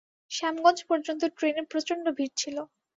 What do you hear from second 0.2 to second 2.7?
শ্যামগঞ্জ পর্যন্ত ট্রেনে প্রচণ্ড ভিড় ছিল।